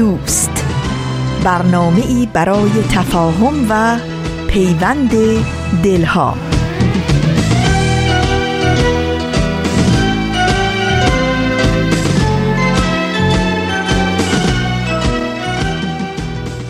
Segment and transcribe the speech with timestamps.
[0.00, 0.64] دوست.
[1.44, 3.98] برنامه ای برای تفاهم و
[4.48, 5.10] پیوند
[5.82, 6.36] دلها.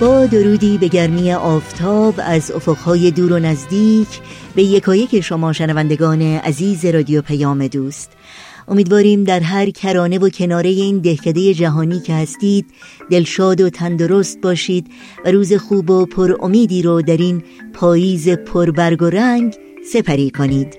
[0.01, 4.09] با درودی به گرمی آفتاب از افقهای دور و نزدیک
[4.55, 8.11] به یکایک شما شنوندگان عزیز رادیو پیام دوست.
[8.71, 12.67] امیدواریم در هر کرانه و کناره این دهکده جهانی که هستید
[13.11, 14.87] دلشاد و تندرست باشید
[15.25, 17.43] و روز خوب و پر امیدی رو در این
[17.75, 19.57] پاییز پربرگ و رنگ
[19.93, 20.77] سپری کنید.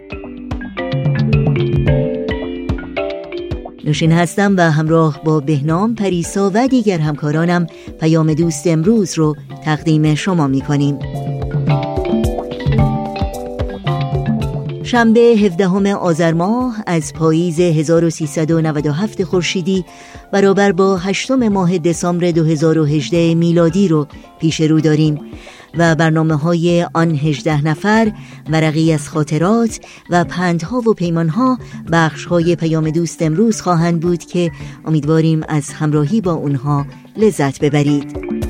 [3.86, 7.67] نوشین هستم و همراه با بهنام پریسا و دیگر همکارانم
[8.00, 11.00] پیام دوست امروز رو تقدیم شما می کنیم
[14.92, 19.86] شنبه 17 آذر ماه از پاییز 1397 خورشیدی
[20.31, 24.08] برابر با هشتم ماه دسامبر 2018 میلادی رو
[24.39, 25.20] پیش رو داریم
[25.78, 28.11] و برنامه های آن 18 نفر
[28.50, 31.58] ورقی از خاطرات و پندها و پیمانها
[31.92, 34.52] بخش های پیام دوست امروز خواهند بود که
[34.86, 36.86] امیدواریم از همراهی با اونها
[37.17, 38.41] لذت ببرید.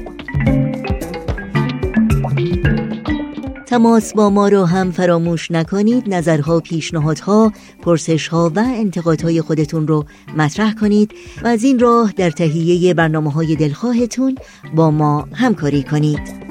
[3.72, 10.06] تماس با ما رو هم فراموش نکنید نظرها پیشنهادها پرسشها و انتقادهای خودتون رو
[10.38, 11.12] مطرح کنید
[11.44, 14.36] و از این راه در تهیه برنامه های دلخواهتون
[14.76, 16.51] با ما همکاری کنید.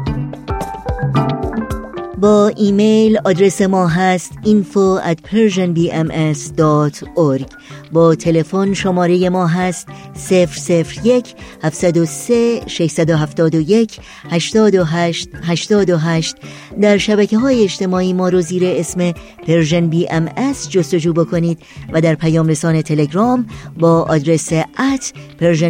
[2.24, 7.44] با ایمیل آدرس ما هست info at persianbms.org
[7.92, 9.88] با تلفن شماره ما هست
[10.30, 16.36] 001 703 671 828 828
[16.80, 19.12] در شبکه های اجتماعی ما رو زیر اسم
[19.46, 20.28] Persian BM
[20.70, 21.58] جستجو بکنید
[21.92, 23.46] و در پیام رسان تلگرام
[23.78, 24.52] با آدرس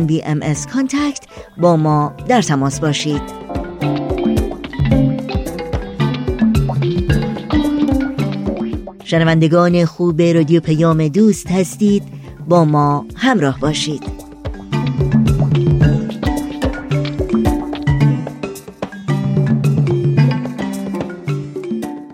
[0.06, 0.40] BM
[0.72, 1.24] contact
[1.58, 3.63] با ما در تماس باشید.
[9.04, 12.02] شنوندگان خوب رادیو پیام دوست هستید.
[12.48, 14.02] با ما همراه باشید.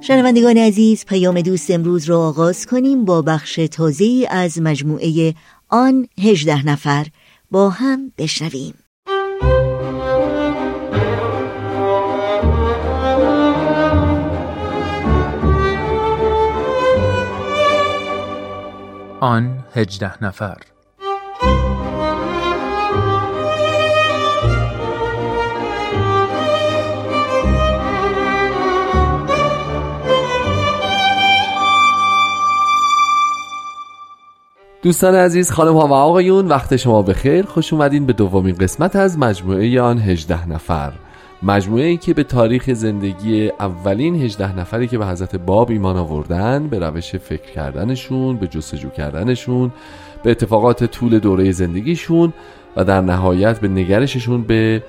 [0.00, 5.34] شنوندگان عزیز پیام دوست امروز را آغاز کنیم با بخش تازه از مجموعه
[5.68, 7.06] آن هجده نفر.
[7.50, 8.74] با هم بشنویم.
[19.20, 20.56] آن هجده نفر.
[34.82, 37.46] دوستان عزیز خانم ها و آقایون وقت شما بخیر.
[37.46, 40.92] خوش اومدین به دومین قسمت از مجموعه آن هجده نفر.
[41.42, 46.68] مجموعه ای که به تاریخ زندگی اولین هجده نفری که به حضرت باب ایمان آوردن
[46.68, 49.72] به روش فکر کردنشون به جستجو کردنشون
[50.22, 52.32] به اتفاقات طول دوره زندگیشون
[52.76, 54.82] و در نهایت به نگرششون به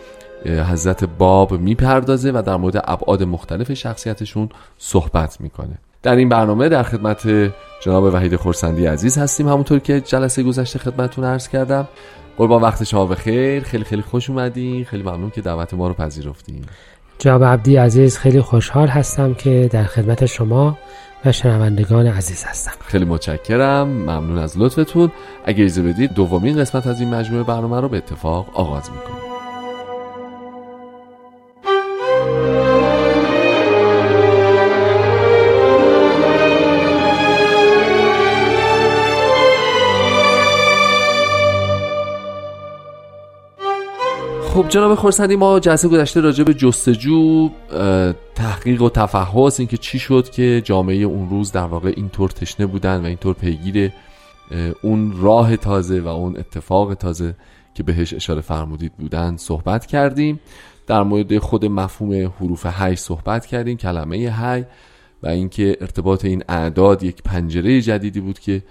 [0.45, 5.77] حضرت باب می‌پردازه و در مورد ابعاد مختلف شخصیتشون صحبت می‌کنه.
[6.03, 7.51] در این برنامه در خدمت
[7.81, 9.47] جناب وحید خورسندی عزیز هستیم.
[9.47, 11.87] همونطور که جلسه گذشته خدمتتون عرض کردم
[12.37, 13.63] قربان وقت شما بخیر.
[13.63, 14.85] خیلی خیلی خوش اومدین.
[14.85, 16.65] خیلی ممنون که دعوت ما رو پذیرفتین.
[17.19, 20.77] جناب عبدی عزیز خیلی خوشحال هستم که در خدمت شما
[21.25, 22.71] و شنوندگان عزیز هستم.
[22.85, 23.87] خیلی متشکرم.
[23.87, 25.11] ممنون از لطفتون.
[25.45, 29.20] اگه اجازه بدید دومین قسمت از این مجموعه برنامه رو به اتفاق آغاز می‌کنیم.
[44.53, 47.49] خب جناب خورسندی ما جلسه گذشته راجع به جستجو
[48.35, 53.01] تحقیق و تفحص اینکه چی شد که جامعه اون روز در واقع اینطور تشنه بودن
[53.01, 53.91] و اینطور پیگیر
[54.81, 57.35] اون راه تازه و اون اتفاق تازه
[57.73, 60.39] که بهش اشاره فرمودید بودن صحبت کردیم.
[60.87, 64.65] در مورد خود مفهوم حروف هی صحبت کردیم کلمه هی
[65.23, 68.63] و اینکه ارتباط این اعداد یک پنجره جدیدی بود که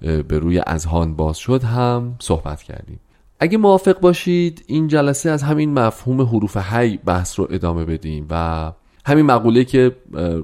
[0.00, 3.00] به روی اذهان باز شد هم صحبت کردیم.
[3.40, 8.72] اگه موافق باشید این جلسه از همین مفهوم حروف هی بحث رو ادامه بدیم و
[9.06, 9.96] همین مقوله که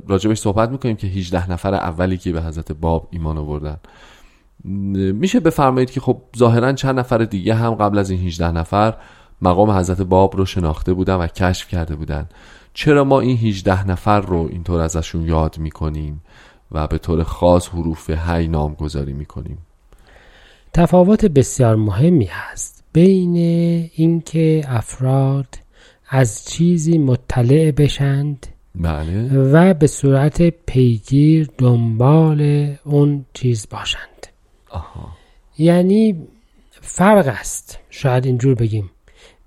[0.08, 3.76] راجبش صحبت می‌کنیم که 18 نفر اولی که به حضرت باب ایمان آوردن.
[5.12, 8.94] میشه بفرمایید که خب ظاهرا چند نفر دیگه هم قبل از این 18 نفر
[9.42, 12.28] مقام حضرت باب رو شناخته بودن و کشف کرده بودن.
[12.74, 16.22] چرا ما این 18 نفر رو اینطور ازشون یاد می‌کنیم
[16.72, 19.58] و به طور خاص حروف هی نامگذاری می‌کنیم؟
[20.72, 22.83] تفاوت بسیار مهمی هست.
[22.94, 23.36] بین
[23.94, 25.46] اینکه افراد
[26.08, 29.38] از چیزی مطلع بشند بله.
[29.38, 34.26] و به صورت پیگیر دنبال اون چیز باشند.
[34.70, 35.08] آها.
[35.58, 36.26] یعنی
[36.70, 37.78] فرق است.
[37.90, 38.90] شاید اینجور بگیم.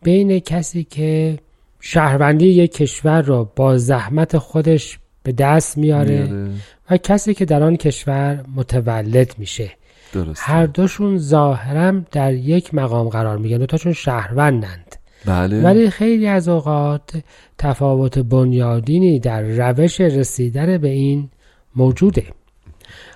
[0.04, 1.40] بین کسی که
[1.80, 6.52] شهروندی یک کشور را با زحمت خودش به دست میاره میاره.
[6.92, 9.72] و کسی که در آن کشور متولد میشه.
[10.14, 10.44] درسته.
[10.44, 13.60] هر دوشون ظاهرا در یک مقام قرار می‌گیرن.
[13.60, 14.96] دوتاشون شهروندند.
[15.26, 15.64] بله.
[15.64, 17.24] ولی خیلی از اوقات
[17.58, 21.30] تفاوت بنیادینی در روش رسیدن به این
[21.76, 22.24] موجوده.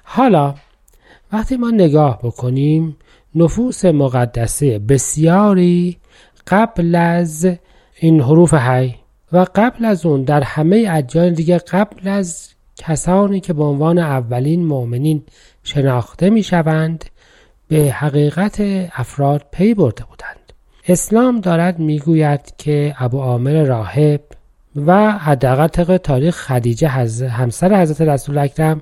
[0.04, 0.56] حالا
[1.34, 2.98] وقتی ما نگاه بکنیم
[3.36, 5.98] نفوس مقدسه بسیاری
[6.48, 7.50] قبل از
[8.00, 8.96] این حروف هی
[9.32, 14.66] و قبل از اون در همه ادیان دیگه قبل از کسانی که به عنوان اولین
[14.66, 15.24] مؤمنین
[15.64, 17.06] شناخته می شوند
[17.68, 18.62] به حقیقت
[18.96, 20.54] افراد پی برده بودند.
[20.88, 24.22] اسلام دارد می‌گوید که ابو عامر راهب
[24.76, 26.88] و حداقل طبق تاریخ خدیجه
[27.28, 28.82] همسر حضرت رسول اکرم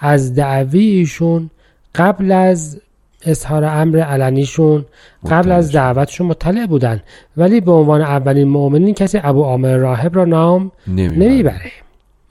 [0.00, 1.50] از دعوی ایشون
[1.94, 2.80] قبل از
[3.22, 4.86] اظهار امر علنیشون
[5.30, 7.02] قبل از دعوتشون مطلع بودن
[7.36, 11.72] ولی به عنوان اولین مؤمنین کسی ابو عامر راهب را نام نمی‌بره نمی‌بره.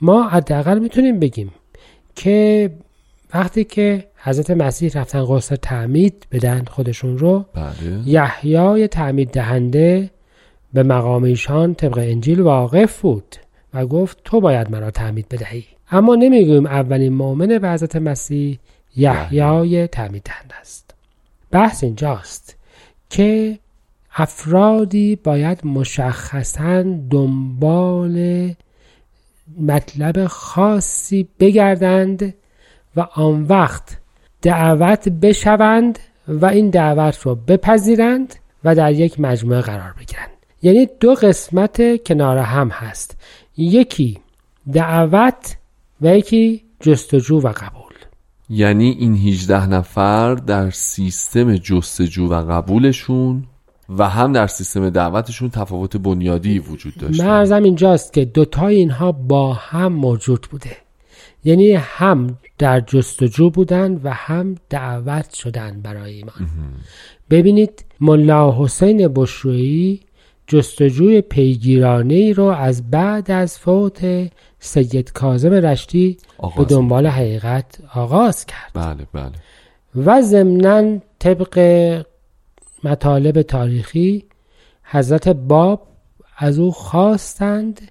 [0.00, 1.52] ما حداقل می‌تونیم بگیم
[2.14, 2.70] که
[3.34, 8.02] وقتی که حضرت مسیح رفتن غسل تعمید بدن خودشون رو بله.
[8.06, 10.10] یحیای تعمید دهنده
[10.72, 13.36] به مقام ایشان طبق انجیل واقف بود
[13.74, 15.64] و گفت تو باید مرا تعمید بدهی.
[15.90, 18.58] اما نمی‌گوییم اولین مؤمن به حضرت مسیح
[18.96, 20.94] یحیای تعمید دهنده است.
[21.50, 22.56] بحث اینجاست
[23.10, 23.58] که
[24.16, 28.50] افرادی باید مشخصا دنبال
[29.60, 32.34] مطلب خاصی بگردند
[32.96, 33.98] و آن وقت
[34.42, 35.98] دعوت بشوند
[36.28, 38.34] و این دعوت رو بپذیرند
[38.64, 40.30] و در یک مجموعه قرار بگیرند.
[40.62, 43.16] یعنی دو قسمت کنار هم هست.
[43.56, 44.18] یکی
[44.72, 45.56] دعوت
[46.00, 47.92] و یکی جستجو و قبول.
[48.50, 53.44] یعنی این 18 نفر در سیستم جستجو و قبولشون
[53.98, 59.52] و هم در سیستم دعوتشون تفاوت بنیادی وجود داشته مرزم اینجاست که دوتای اینها با
[59.52, 60.85] هم موجود بوده.
[61.46, 66.34] یعنی هم در جستجو بودن و هم دعوت شدن برای ایمان.
[67.30, 70.00] ببینید ملا حسین بشرویی
[70.46, 76.16] جستجوی پیگیرانه ای رو از بعد از فوت سید کاظم رشتی
[76.56, 78.70] به دنبال حقیقت آغاز کرد.
[78.74, 79.32] بله بله.
[80.06, 81.58] و ضمنا طبق
[82.84, 84.24] مطالب تاریخی
[84.82, 85.86] حضرت باب
[86.36, 87.90] از او خواستند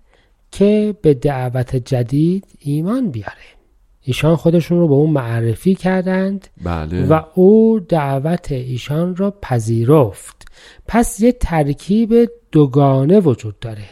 [0.58, 3.56] که به دعوت جدید ایمان بیاره.
[4.02, 7.06] ایشان خودشون رو به اون معرفی کردند بله.
[7.06, 10.48] و او دعوت ایشان را پذیرفت.
[10.88, 13.84] پس یه ترکیب دوگانه وجود داره.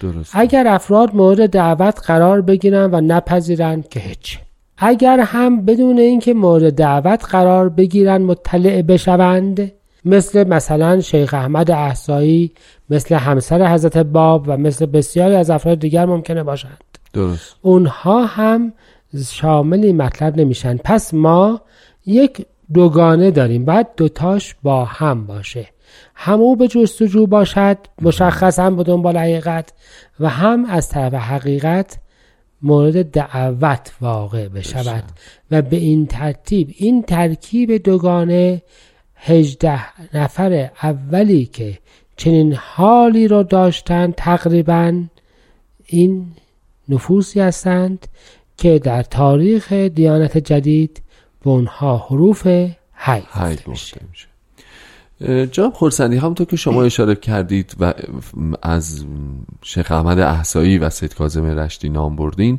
[0.00, 4.38] درست اگر افراد مورد دعوت قرار بگیرن و نپذیرند که هیچ.
[4.78, 9.72] اگر هم بدون اینکه مورد دعوت قرار بگیرن مطلع بشوند
[10.04, 12.52] مثل مثلا شیخ احمد احسایی
[12.90, 16.84] مثل همسر حضرت باب و مثل بسیاری از افراد دیگر ممکنه باشند.
[17.12, 17.56] درست.
[17.62, 18.72] اونها هم
[19.30, 20.76] شامل این مطلب نمیشن.
[20.76, 21.60] پس ما
[22.06, 23.64] یک دوگانه داریم.
[23.64, 25.68] باید دوتاش با هم باشه.
[26.14, 29.72] هم او به جستجو باشد مشخص هم به دنبال حقیقت
[30.20, 31.98] و هم از طرف حقیقت
[32.62, 35.04] مورد دعوت واقع بشود.
[35.50, 38.62] و به این ترتیب این ترکیب دوگانه
[39.20, 39.80] هجده
[40.14, 41.78] نفر اولی که
[42.16, 45.02] چنین حالی رو داشتند تقریبا
[45.86, 46.26] این
[46.88, 48.08] نفوسی هستند
[48.56, 51.02] که در تاریخ دیانت جدید
[51.44, 52.46] به اونها حروف
[53.66, 54.26] گفته میشه.
[55.46, 57.94] جناب خورسندی همونطور که شما اشاره کردید و
[58.62, 59.04] از
[59.62, 62.58] شیخ احمد احسایی و سید کاظم رشتی نام بردین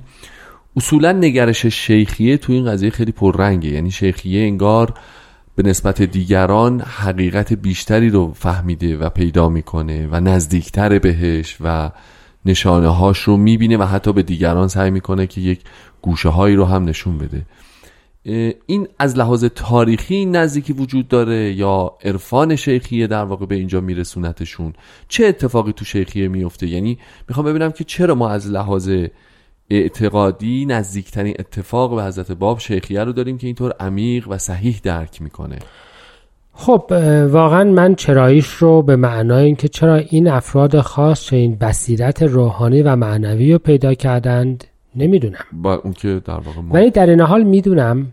[0.76, 4.94] اصولا نگرش شیخیه تو این قضیه خیلی پررنگه یعنی شیخیه انگار
[5.56, 11.92] به نسبت دیگران حقیقت بیشتری رو فهمیده و پیدا می‌کنه و نزدیکتر بهش و
[12.46, 15.62] نشانه هاش رو می‌بینه و حتی به دیگران سعی می‌کنه که یک
[16.02, 17.46] گوشه هایی رو هم نشون بده.
[18.66, 24.74] این از لحاظ تاریخی نزدیکی وجود داره یا عرفان شیخیه در واقع به اینجا میرسونتشون؟
[25.08, 28.90] چه اتفاقی تو شیخیه میفته یعنی می‌خوام ببینم که چرا ما از لحاظ
[29.72, 35.22] اعتقادی نزدیکترین اتفاق به حضرت باب شیخیه رو داریم که اینطور عمیق و صحیح درک
[35.22, 35.60] می‌کنه.
[36.54, 36.84] خب
[37.30, 42.82] واقعا من چراییش رو به معنای اینکه چرا این افراد خاص چه این بصیرت روحانی
[42.82, 44.64] و معنوی رو پیدا کردند
[44.96, 45.46] نمی‌دونم.
[45.54, 48.08] با اون که در واقع ولی در این حال می‌دونم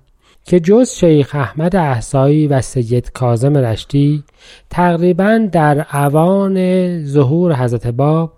[0.45, 4.25] که جز شیخ احمد احسایی و سید کازم رشتی
[4.71, 6.57] تقریبا در اوان
[7.05, 8.33] ظهور حضرت باب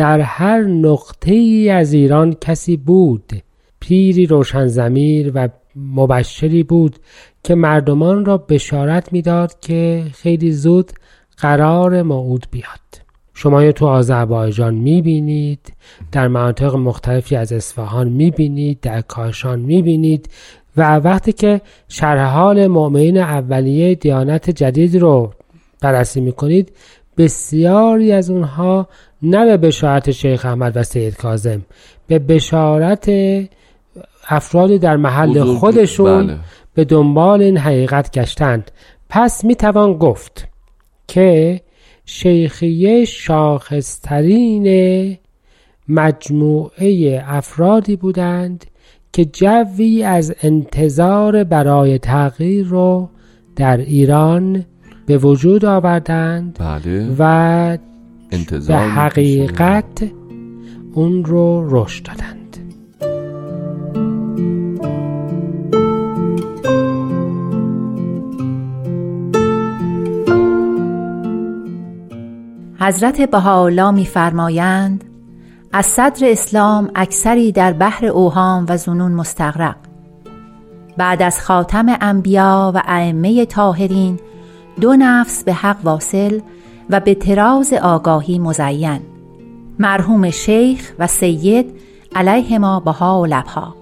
[0.00, 3.32] در هر نقطه ای از ایران کسی بود.
[3.80, 6.96] پیری روشن زمیر و مبشری بود
[7.44, 10.92] که مردمان را بشارت می‌داد که خیلی زود
[11.38, 13.02] قرار موعود بیاد.
[13.34, 15.72] شما تو آذربایجان می‌بینید
[16.12, 20.30] در مناطق مختلفی از اصفهان می‌بینید در کاشان می‌بینید
[20.76, 25.32] و وقتی که شرح حال مؤمنین اولیه دیانت جدید رو
[25.80, 26.72] بررسی می‌کنید
[27.18, 28.88] بسیاری از اونها
[29.22, 31.62] نه به بشارت شیخ احمد و سید کازم
[32.06, 33.10] به بشارت
[34.28, 36.36] افرادی در محل خودشون بله.
[36.74, 38.70] به دنبال این حقیقت گشتند
[39.08, 40.48] پس می‌توان گفت
[41.08, 41.60] که
[42.04, 44.66] شیخیه شاخصترین
[45.88, 48.64] مجموعه افرادی بودند
[49.12, 53.08] که جوی از انتظار برای تغییر رو
[53.56, 54.64] در ایران
[55.06, 57.14] به وجود آوردند بله.
[57.18, 57.78] و
[58.68, 60.10] به حقیقت
[60.94, 62.56] اون رو رشد دادند.
[72.80, 75.04] حضرت بهاءالله میفرمایند
[75.72, 79.76] از صدر اسلام اکثری در بحر اوهام و زنون مستغرق.
[80.96, 84.20] بعد از خاتم انبیا و ائمه طاهرین
[84.80, 86.40] دو نفس به حق واصل
[86.90, 89.00] و به تراز آگاهی مزین.
[89.78, 91.66] مرحوم شیخ و سید
[92.14, 93.74] علیهما بها و لبها.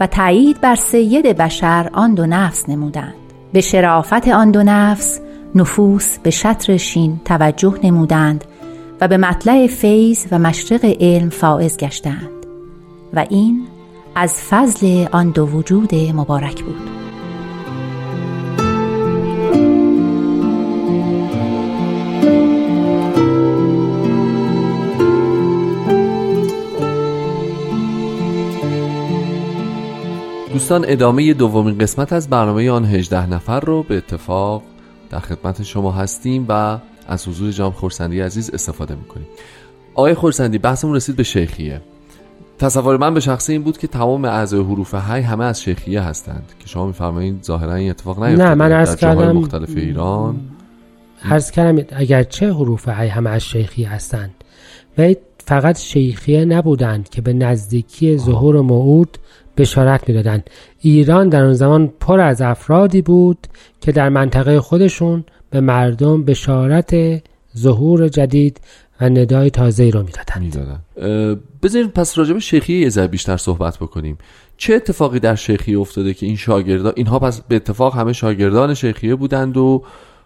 [0.00, 3.14] و تایید بر سید بشر آن دو نفس نمودند.
[3.52, 5.20] به شرافت آن دو نفس
[5.54, 8.44] نفوس به شطر شین توجه نمودند
[9.00, 12.28] و به مطلع فیض و مشرق علم فائز گشتند.
[13.14, 13.66] و این
[14.14, 16.91] از فضل آن دو وجود مبارک بود.
[30.62, 34.62] دوستان ادامه دومین قسمت از برنامه آن 18 نفر رو به اتفاق
[35.10, 36.78] در خدمت شما هستیم و
[37.08, 39.26] از حضور جام خورسندی عزیز استفاده می‌کنیم.
[39.94, 41.80] آقای خورسندی بحثمون رسید به شیخیه.
[42.58, 46.52] تصور من به شخصی این بود که تمام اعضای حروف های همه از شیخیه هستند.
[46.58, 50.40] که شما میفرمایید ظاهرا این اتفاق نیفتاده نه من از کردم مختلف ایران.
[51.24, 54.34] عرض کردم اگرچه حروف های همه از شیخیه هستند.
[54.98, 55.14] و
[55.46, 59.18] فقط شیخیه نبودند که به نزدیکی ظهور موعود
[59.56, 63.46] بشارت می‌دادند ایران در اون زمان پر از افرادی بود
[63.80, 66.94] که در منطقه خودشون به مردم بشارت
[67.56, 68.60] ظهور جدید
[69.00, 70.42] و ندای تازه رو می‌دادند.
[70.42, 71.40] می‌دادن.
[71.62, 74.18] بذارید پس راجب شیخی یه ذره بیشتر صحبت بکنیم.
[74.56, 79.14] چه اتفاقی در شیخی افتاده که این شاگردان اینها پس به اتفاق همه شاگردان شیخیه
[79.14, 79.82] بودند و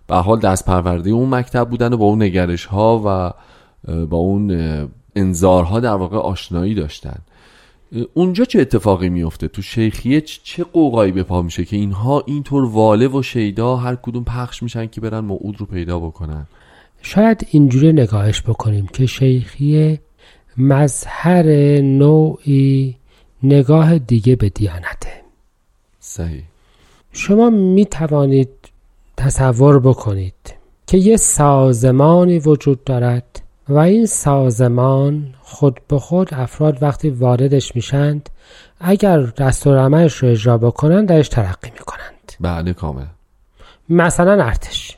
[0.06, 3.32] به حال دست پرورده اون مکتب بودند و با اون نگرش ها و
[4.06, 4.50] با اون
[5.16, 7.22] انذارها در واقع آشنایی داشتند
[8.14, 13.08] اونجا چه اتفاقی میفته تو شیخیه چه قوقایی به پا میشه که اینها اینطور واله
[13.08, 16.46] و شیدا هر کدوم پخش میشن که برن موعود رو پیدا بکنن؟
[17.02, 20.00] شاید اینجوری نگاهش بکنیم که شیخیه
[20.56, 21.46] مظهر
[21.80, 22.96] نوعی
[23.42, 25.22] نگاه دیگه به دیانته.
[26.00, 26.42] صحیح.
[27.12, 28.48] شما می توانید
[29.16, 30.54] تصور بکنید
[30.86, 38.30] که یه سازمانی وجود دارد و این سازمان خود به خود افراد وقتی واردش میشند
[38.80, 42.32] اگر دستور عملش رو اجرا بکنن درش ترقی می‌کنند.
[42.40, 43.04] بله کامل.
[43.88, 44.96] مثلا ارتش.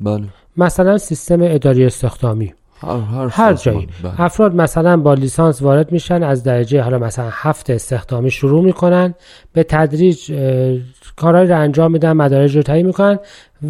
[0.00, 0.24] بله.
[0.56, 2.54] مثلا سیستم اداری استخدامی.
[2.80, 3.88] هر, هر, هر جایی.
[4.02, 4.20] بله.
[4.20, 9.14] افراد مثلا با لیسانس وارد میشن از درجه حالا مثلا هفت استخدامی شروع می‌کنن
[9.52, 10.32] به تدریج
[11.16, 13.18] کارهایی رو انجام میدن مدارج رو تعیین می‌کنن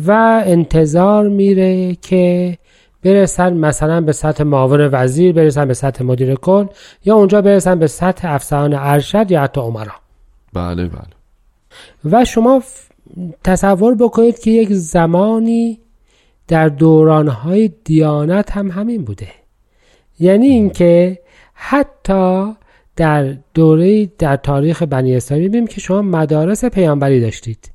[0.07, 2.59] و انتظار میره که
[3.02, 6.67] برسن مثلا به سطح معاون وزیر برسن به سطح مدیر کل
[7.05, 9.93] یا اونجا برسن به سطح افسران ارشد یا حتی عمرا
[10.52, 11.19] بله بله.
[12.05, 12.62] و شما
[13.45, 15.81] تصور بکنید که یک زمانی
[16.49, 19.28] در دورانهای دیانت هم همین بوده.
[20.21, 21.19] یعنی اینکه
[21.55, 22.52] حتی
[22.97, 27.71] در دوره در تاریخ بنی اسرائیل می‌بینیم که شما مدارس پیامبری داشتید.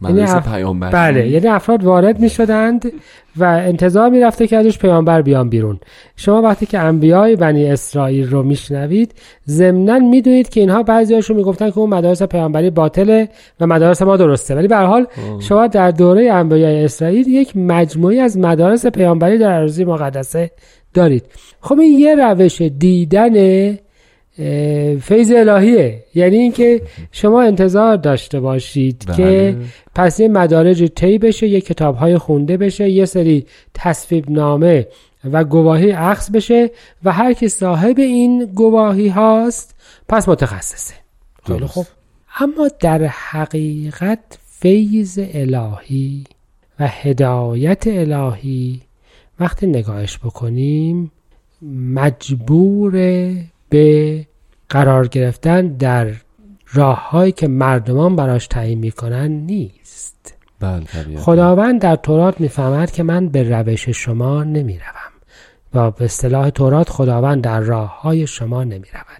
[0.00, 0.90] مدرسه یعنی اف- پیامبر.
[0.90, 2.92] بله یعنی افراد وارد می شدند
[3.36, 5.80] و انتظار می رفته که ازش پیامبر بیان بیرون.
[6.16, 9.14] شما وقتی که انبیای بنی اسرائیل رو میشنوید
[9.48, 13.28] ضمنا می‌دونید که اینها بعضیاشون می‌گفتن که اون مدارس پیامبری باطله
[13.60, 14.54] و مدارس ما درسته.
[14.54, 15.06] ولی به حال
[15.40, 20.50] شما در دوره انبیای اسرائیل یک مجموعی از مدارس پیامبری در اراضی مقدسه
[20.94, 21.24] دارید.
[21.60, 23.32] خب این یه روش دیدن
[25.00, 29.16] فیض الهیه یعنی اینکه شما انتظار داشته باشید بله.
[29.16, 29.56] که
[29.94, 34.86] پس یه مدارج طی بشه یه کتاب های خونده بشه یه سری تصویب نامه
[35.32, 36.70] و گواهی عکس بشه
[37.04, 39.74] و هر کی صاحب این گواهی هاست
[40.08, 40.94] پس متخصصه
[41.46, 41.66] خیلی.
[41.66, 41.86] خوب
[42.40, 46.24] اما در حقیقت فیض الهی
[46.80, 48.80] و هدایت الهی
[49.40, 51.10] وقتی نگاهش بکنیم
[51.94, 52.92] مجبور
[53.68, 54.26] به
[54.68, 56.14] قرار گرفتن در
[56.72, 60.34] راههایی که مردمان براش تعیین می‌کنن نیست.
[60.60, 60.84] بله.
[61.18, 65.12] خداوند در تورات می‌فهمد که من به روش شما نمی‌روم
[65.74, 69.18] و به اصطلاح تورات خداوند در راه های شما نمی‌رود.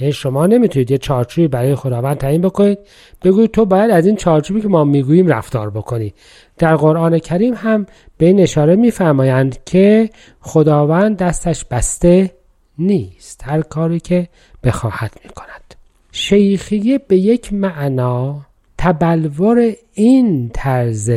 [0.00, 2.78] یعنی شما نمی‌تونید یه چارچوبی برای خداوند تعیین بکنید.
[3.24, 6.14] بگویید تو باید از این چارچوبی که ما می‌گوییم رفتار بکنی.
[6.58, 7.86] در قرآن کریم هم
[8.18, 10.10] به این اشاره میفرمایند که
[10.40, 12.30] خداوند دستش بسته
[12.78, 14.28] نیست هر کاری که
[14.64, 15.74] بخواهد می‌کند.
[16.12, 18.46] شیخیه به یک معنا
[18.78, 21.10] تبلور این طرز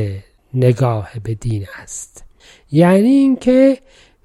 [0.53, 2.23] نگاه به دین است.
[2.71, 3.77] یعنی اینکه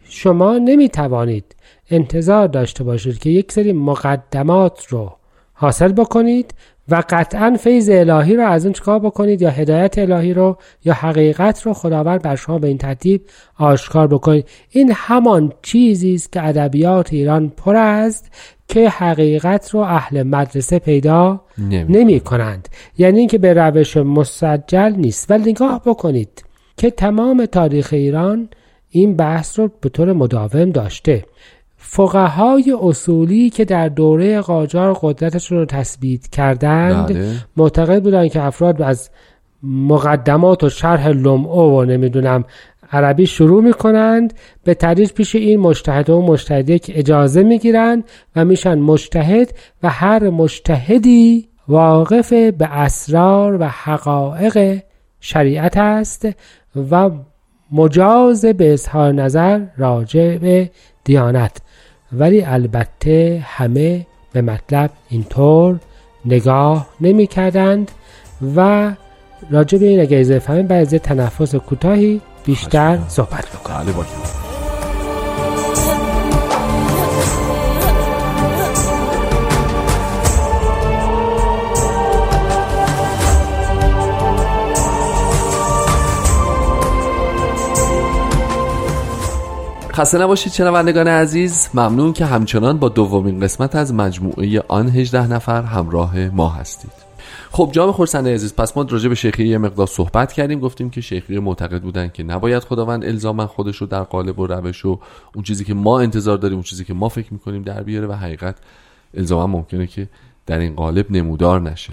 [0.04, 1.56] شما نمی توانید
[1.90, 5.16] انتظار داشته باشید که یک سری مقدمات رو
[5.52, 6.54] حاصل بکنید
[6.88, 11.62] و قطعا فیض الهی رو از اون چکار بکنید یا هدایت الهی رو یا حقیقت
[11.62, 13.22] رو خداوند بر شما به این ترتیب
[13.58, 14.48] آشکار بکنید.
[14.70, 18.30] این همان چیزی است که ادبیات ایران پر است
[18.68, 22.68] که حقیقت رو اهل مدرسه پیدا نمی- نمی کنند.
[22.98, 25.30] یعنی اینکه به روش مسجل نیست.
[25.30, 26.44] ولی نگاه بکنید
[26.76, 28.48] که تمام تاریخ ایران
[28.90, 31.24] این بحث رو به طور مداوم داشته.
[31.96, 37.34] فقهای اصولی که در دوره قاجار قدرتشون رو تثبیت کردند بله.
[37.56, 39.10] معتقد بودند که افراد از
[39.62, 42.44] مقدمات و شرح لمعو و نمی‌دونم
[42.92, 48.04] عربی شروع می‌کنند به تدریج پیش این مجتهد و مجتهدی که اجازه می‌گیرند
[48.36, 54.82] و میشن مجتهد و هر مجتهدی واقف به اسرار و حقایق
[55.20, 56.28] شریعت است
[56.90, 57.10] و
[57.72, 60.70] مجاز به اظهار نظر راجع به
[61.04, 61.65] دیانت
[62.12, 65.78] ولی البته همه به مطلب اینطور
[66.24, 67.90] نگاه نمی کردند
[68.56, 68.92] و
[69.50, 74.45] راجع به این اگه اضافه بعد تنفس کوتاهی بیشتر صحبت بکنم
[89.96, 91.68] خسته نباشید شنوندگان عزیز.
[91.74, 96.92] ممنون که همچنان با دومین قسمت از مجموعه آن 18 نفر همراه ما هستید.
[97.50, 100.60] خب جام خورسنده عزیز پس ما راجع به شیخی یه مقدار صحبت کردیم.
[100.60, 104.84] گفتیم که شیخی معتقد بودن که نباید خداوند الزاما خودش رو در قالب و روش
[104.84, 104.98] و
[105.34, 108.12] اون چیزی که ما انتظار داریم اون چیزی که ما فکر می‌کنیم در بیاره و
[108.12, 108.56] حقیقت
[109.14, 110.08] الزاما ممکنه که
[110.46, 111.92] در این قالب نمودار نشه.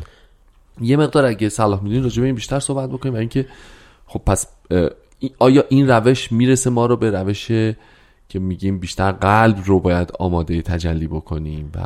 [0.81, 3.45] یه مقدار اگه صلاح می‌دونید راجع به این بیشتر صحبت بکنیم و اینکه
[4.07, 4.47] خب پس
[5.39, 7.47] آیا این روش می‌رسه ما رو به روش
[8.29, 11.79] که میگیم بیشتر قلب رو باید آماده تجلی بکنیم و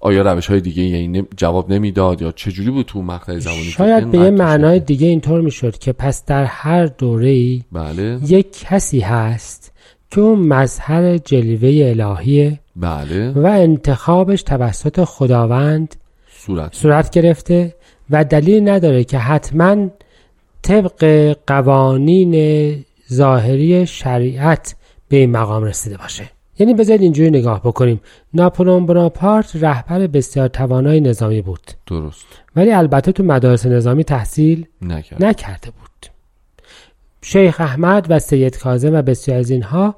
[0.00, 4.18] آیا روش های دیگه یعنی جواب نمی‌داد یا چجوری بود تو مقطع زمانی شاید به
[4.18, 9.72] یه معنای؟ دیگه اینطور می‌شد که پس در هر دوره بله یک کسی هست
[10.10, 15.94] که اون مظهر جلوه الهیه بله و انتخابش توسط خداوند
[16.30, 17.74] صورت صورت گرفته
[18.10, 19.88] و دلیل نداره که حتما
[20.62, 22.34] طبق قوانین
[23.12, 24.74] ظاهری شریعت
[25.08, 26.30] به این مقام رسیده باشه.
[26.58, 28.00] یعنی بذارید اینجوری نگاه بکنیم.
[28.34, 31.70] ناپولون بناپارت رهبر بسیار توانای نظامی بود.
[31.86, 32.26] درست.
[32.56, 35.88] ولی البته تو مدارس نظامی تحصیل نکرد نکرده بود.
[37.22, 39.94] شیخ احمد و سید کاظم و بسیار از اینها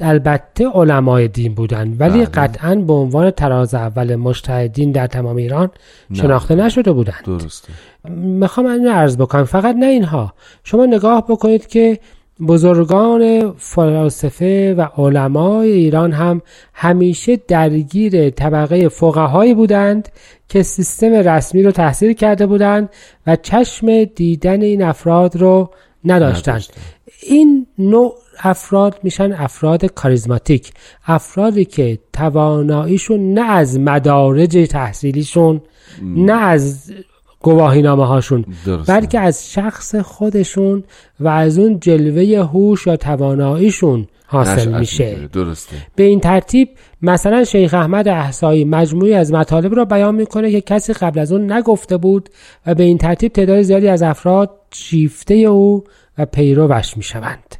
[0.00, 2.24] البته علمای دین بودند ولی بله.
[2.24, 5.70] قطعا به عنوان تراز اول مجتهدین در تمام ایران
[6.12, 7.24] شناخته نشده بودند.
[7.26, 7.68] درسته.
[8.14, 10.34] می‌خوام اینو عرض بکنم فقط نه اینها.
[10.64, 11.98] شما نگاه بکنید که
[12.46, 16.42] بزرگان فلاسفه و علمای ایران هم
[16.74, 20.08] همیشه درگیر طبقه فقهایی بودند
[20.48, 22.88] که سیستم رسمی رو تحصیل کرده بودند
[23.26, 25.70] و چشم دیدن این افراد رو
[26.04, 26.54] نداشتند.
[26.54, 26.80] نداشتن.
[27.22, 30.72] این نوع افراد میشن افراد کاریزماتیک
[31.06, 35.60] افرادی که تواناییشون نه از مدارج تحصیلیشون
[36.02, 36.92] نه از
[37.40, 38.44] گواهی نامه هاشون
[38.88, 40.84] بلکه از شخص خودشون
[41.20, 45.28] و از اون جلوه هوش یا تواناییشون حاصل میشه.
[45.32, 45.76] درسته.
[45.96, 46.68] به این ترتیب
[47.02, 51.52] مثلا شیخ احمد احسایی مجموعی از مطالب را بیان می‌کنه که کسی قبل از اون
[51.52, 52.28] نگفته بود
[52.66, 55.84] و به این ترتیب تعداد زیادی از افراد شیفته او
[56.18, 57.56] و پیروش می‌شوند.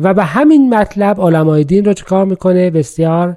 [0.00, 3.36] و به همین مطلب علمای دین رو چکار می‌کنه؟ بسیار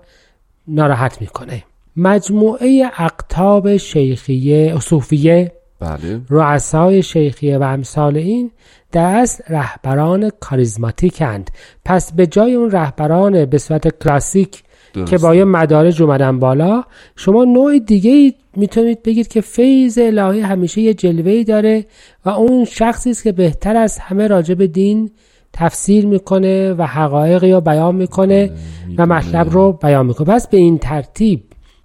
[0.67, 1.63] ناراحت می‌کنه.
[1.97, 6.21] مجموعه اقتاب شیخیه صوفیه بله.
[6.30, 8.51] رؤسای شیخیه و امثال این
[8.91, 11.51] در اصل رهبران کاریزماتیکند.
[11.86, 14.63] پس به جای اون رهبران به صورت کلاسیک
[15.06, 16.84] که با یه مدارج اومدن بالا
[17.15, 21.86] شما نوع دیگه می‌تونید بگید که فیض الهی همیشه یه جلوه داره
[22.25, 25.12] و اون شخصی است که بهتر از همه راجع به دین
[25.58, 28.52] تفسیر می‌کنه و حقایقی رو بیان می‌کنه
[28.98, 30.28] و مطلب رو بیان می‌کنه.
[30.28, 31.43] پس به این ترتیب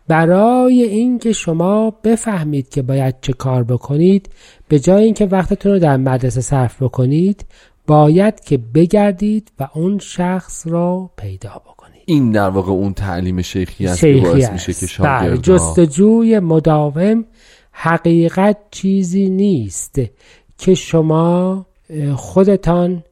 [0.08, 4.30] برای اینکه شما بفهمید که باید چه کار بکنید
[4.68, 7.44] به جای اینکه وقتتون رو در مدرسه صرف بکنید
[7.86, 12.02] باید که بگردید و اون شخص را پیدا بکنید.
[12.06, 17.24] این در واقع اون تعلیم شیخی است که باعث میشه که بله، شاگرد جستجوی مداوم
[17.72, 20.00] حقیقت چیزی نیست
[20.58, 21.66] که شما
[22.14, 23.04] خودتان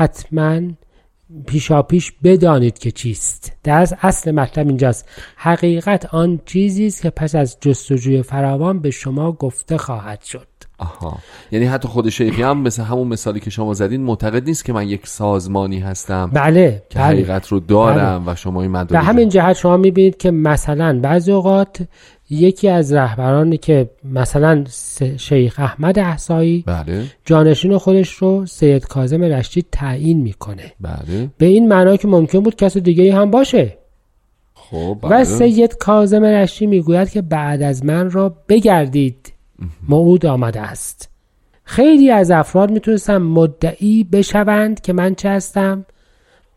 [0.00, 0.60] حتما
[1.46, 7.34] پیشا پیش بدانید که چیست در اصل مطلب اینجاست حقیقت آن چیزی است که پس
[7.34, 10.46] از جستجوی فراوان به شما گفته خواهد شد
[10.78, 11.18] آها
[11.50, 14.88] یعنی حتی خود شیخی هم مثل همون مثالی که شما زدین معتقد نیست که من
[14.88, 17.06] یک سازمانی هستم بله که بله.
[17.06, 18.32] حقیقت رو دارم بله.
[18.32, 21.82] و شما این به همین جهت شما می‌بینید که مثلا بعضی اوقات
[22.30, 24.64] یکی از رهبرانی که مثلا
[25.16, 27.04] شیخ احمد احسایی بله.
[27.24, 30.72] جانشین خودش رو سید کاظم رشتی تعیین می‌کنه.
[30.80, 31.28] بله.
[31.38, 33.76] به این معنا که ممکن بود کس دیگه هم باشه.
[34.54, 35.20] خب بله.
[35.20, 39.32] و سید کاظم رشتی می‌گوید که بعد از من را بگردید.
[39.88, 41.10] موعود آمده است.
[41.64, 45.84] خیلی از افراد می‌تونستن مدعی بشوند که من چه هستم.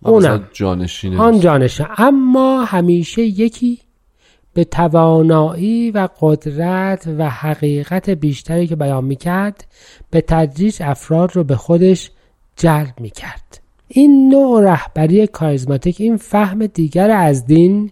[0.01, 0.47] اونم.
[0.53, 1.85] جانشین آن جانشین.
[1.97, 3.79] اما همیشه یکی
[4.53, 9.65] به توانایی و قدرت و حقیقت بیشتری که بیان می‌کرد
[10.09, 12.11] به تدریج افراد رو به خودش
[12.55, 13.59] جلب می‌کرد.
[13.87, 17.91] این نوع رهبری کاریزماتیک این فهم دیگر از دین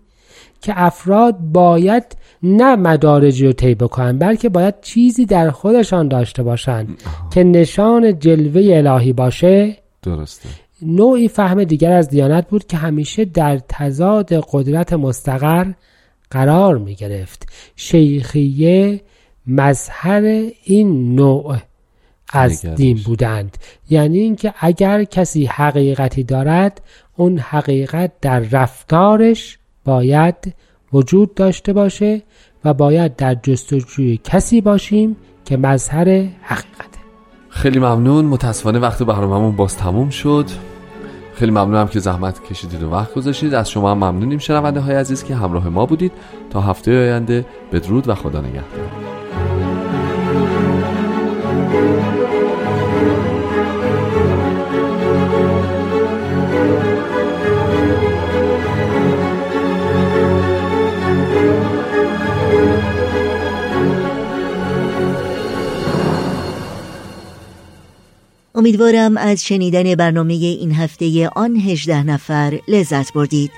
[0.62, 2.04] که افراد باید
[2.44, 7.02] نه مدارجی رو طی بکنن بلکه باید چیزی در خودشان داشته باشند
[7.34, 9.78] که نشان جلوه الهی باشه.
[10.04, 10.50] درسته.
[10.82, 15.66] نوعی فهم دیگر از دیانت بود که همیشه در تضاد قدرت مستقر
[16.32, 17.50] قرار می گرفت.
[17.76, 19.02] شیخیه
[19.48, 20.22] مظهر
[20.64, 21.58] این نوع
[22.34, 23.58] از دین بودند.
[23.90, 26.82] یعنی اینکه اگر کسی حقیقتی دارد
[27.16, 30.56] اون حقیقت در رفتارش باید
[30.94, 32.22] وجود داشته باشه
[32.66, 35.16] و باید در جستجوی کسی باشیم
[35.46, 36.06] که مظهر
[36.42, 37.00] حقیقته.
[37.50, 38.26] خیلی ممنون.
[38.26, 40.46] متاسفانه وقت برنامه‌مون باز تموم شد.
[41.42, 43.54] خیلی ممنونم که زحمت کشیدید و وقت گذاشتید.
[43.54, 46.12] از شما هم ممنونیم شنونده های عزیز که همراه ما بودید.
[46.50, 49.21] تا هفته آینده بدرود و خدا نگهدار.
[68.62, 73.52] امیدوارم از شنیدن برنامه این هفته آن هجده نفر لذت بردید.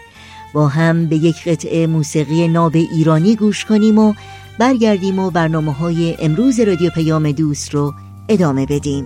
[0.53, 4.13] با هم به یک قطعه موسیقی ناب ایرانی گوش کنیم و
[4.59, 7.93] برگردیم و برنامه های امروز رادیو پیام دوست رو
[8.29, 9.05] ادامه بدیم.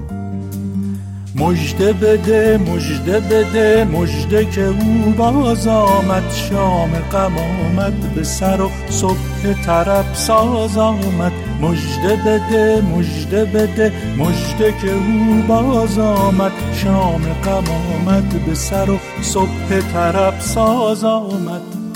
[1.40, 8.70] مجده بده مجده بده مجده که او باز آمد شام غم آمد به سر و
[8.90, 11.32] صبح طرب ساز آمد.
[11.62, 17.64] مجده بده مجده بده مجده که او باز آمد شام غم
[17.96, 21.87] آمد به سر و صبح طرب ساز آمد.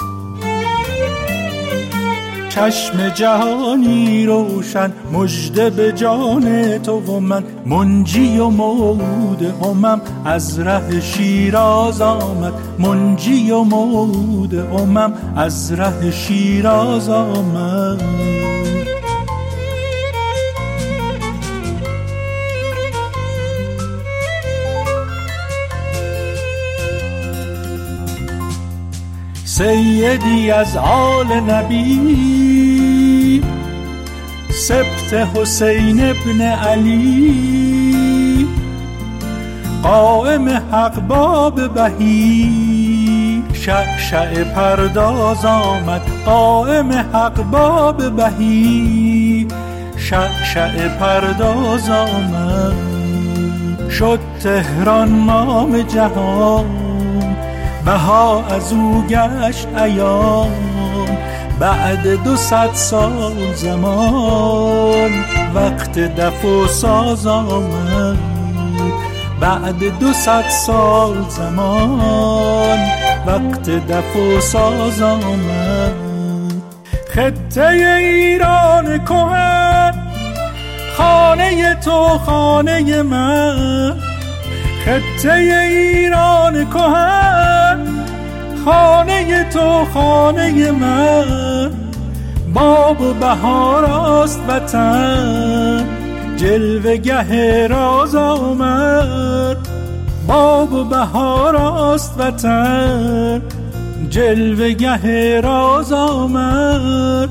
[2.55, 10.01] چشم جهانی روشن مجده به جان تو و من منجی و مود امم.
[10.25, 15.13] از ره شیراز آمد منجی و مود امم.
[15.35, 18.01] از ره شیراز آمد.
[29.61, 33.41] سیدی از آل نبی.
[34.49, 38.47] سبت حسین ابن علی.
[39.83, 43.43] قائم حق باب بهی.
[43.53, 49.47] شعشع پرداز آمد قائم حق باب بهی.
[49.97, 52.73] شعشع پرداز آمد
[53.89, 56.80] شد تهران مام جهان.
[57.85, 60.51] بها از او گشت ایام.
[61.59, 65.11] بعد دو صد سال زمان
[65.55, 68.17] وقت دف و ساز آمد.
[69.39, 72.79] بعد دو صد سال زمان
[73.25, 75.93] وقت دف و ساز آمد.
[77.15, 79.93] خطه ایران کهن
[80.97, 83.95] خانه تو خانه من.
[84.85, 87.70] خطه ایران کهن
[88.65, 91.71] خانه تو خانه من.
[92.53, 95.85] باب و بهار است وطن.
[96.37, 99.57] جلوه گه راز آمد.
[100.27, 103.41] باب و بهار است وطن.
[104.09, 107.29] جلوه گه راز آمد.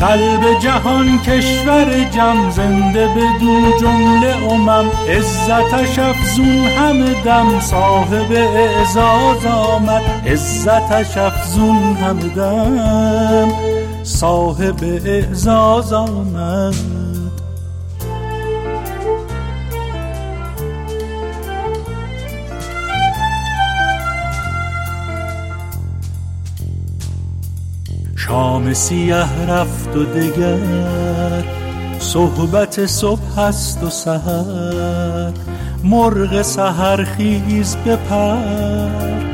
[0.00, 4.90] قلب جهان کشور جم زنده به دو جمله امم.
[5.08, 9.99] عزتش افزون همه دم صاحب اعزاز آمد.
[10.26, 13.48] عزتش افزون همه دم
[14.02, 16.74] صاحب اعزاز آمد
[28.16, 31.44] شام سیه رفت و دگر
[31.98, 35.32] صحبت صبح است و سهر
[35.84, 39.30] مرغ سهر خیز بپر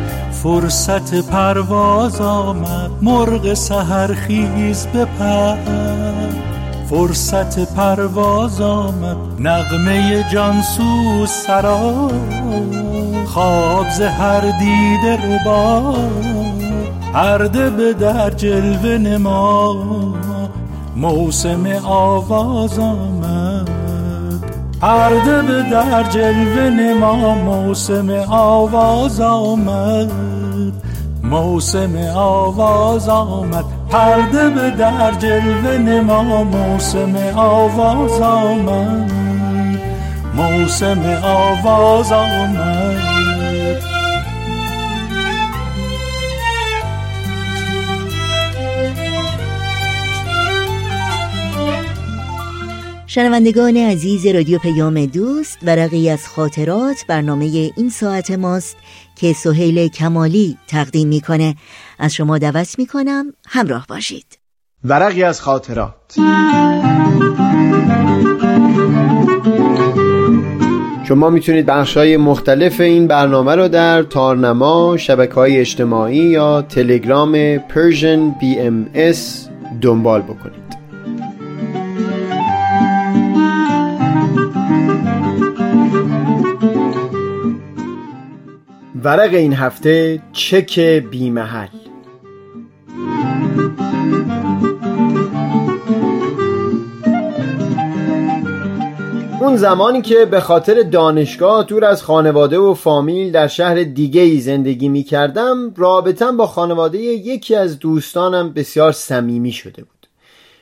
[0.46, 5.56] فرصت پرواز آمد مرغ سهر خیز بپر
[6.90, 12.10] فرصت پرواز آمد نغمه جانسوز سرا
[13.26, 15.94] خواب هر دیده ربا.
[17.12, 19.76] پرده به در جلوه نما.
[20.96, 23.70] موسم آواز آمد
[24.80, 27.34] پرده به در جلوه نما.
[27.34, 30.25] موسم آواز آمد.
[31.30, 33.64] موسم آواز آمد.
[33.90, 36.44] پرده به در جلوه نما.
[36.44, 39.10] موسم آواز آمد.
[40.34, 43.16] موسم آواز آمد.
[53.16, 57.44] شنوندگان عزیز رادیو پیام دوست ورقی از خاطرات برنامه
[57.76, 58.76] این ساعت ماست
[59.16, 61.54] که سهیل کمالی تقدیم می‌کنه.
[61.98, 64.38] از شما دعوت می‌کنم همراه باشید.
[64.84, 66.14] ورقی از خاطرات.
[71.08, 78.34] شما می‌تونید بخشای مختلف این برنامه رو در تارنما، شبکه های اجتماعی یا تلگرام Persian
[78.40, 79.18] BMS
[79.80, 80.65] دنبال بکنید.
[89.06, 91.68] ورق این هفته چک بیمحل.
[99.40, 104.40] اون زمانی که به خاطر دانشگاه دور از خانواده و فامیل در شهر دیگه ای
[104.40, 110.06] زندگی می کردم رابطم با خانواده یکی از دوستانم بسیار صمیمی شده بود.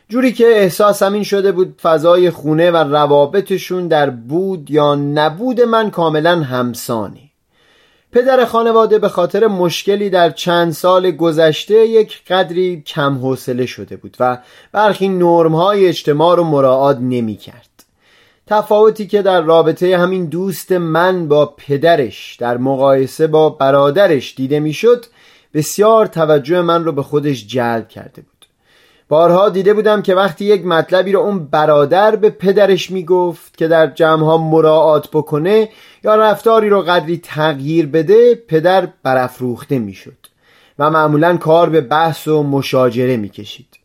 [0.09, 5.91] جوری که احساسم این شده بود فضای خونه و روابطشون در بود یا نبود من
[5.91, 7.34] کاملا همسانی
[8.15, 14.17] پدر خانواده به خاطر مشکلی در چند سال گذشته یک قدری کم حوصله شده بود
[14.21, 14.39] و
[14.73, 17.85] برخی نرم های اجتماع رو مراعات نمی کرد
[18.47, 25.05] تفاوتی که در رابطه همین دوست من با پدرش در مقایسه با برادرش دیده می‌شد
[25.55, 28.34] بسیار توجه من رو به خودش جلب کرده بود.
[29.09, 33.87] بارها دیده بودم که وقتی یک مطلبی رو اون برادر به پدرش می‌گفت که در
[33.87, 35.69] جمعها مراعات بکنه
[36.05, 40.17] یا رفتاری رو قدری تغییر بده پدر برافروخته می‌شد
[40.79, 43.84] و معمولا کار به بحث و مشاجره می‌کشید.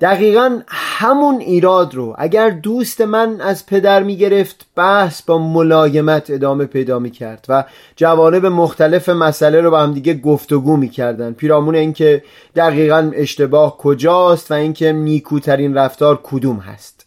[0.00, 2.14] دقیقا همون ایراد رو.
[2.18, 7.64] اگر دوست من از پدر می‌گرفت بحث با ملایمت ادامه پیدا می‌کرد و
[7.96, 11.32] جوانب مختلف مسئله رو با هم دیگه گفتگو می‌کردن.
[11.32, 12.22] پیرامون اینکه
[12.56, 17.06] دقیقا اشتباه کجاست و اینکه نیکوترین رفتار کدوم هست.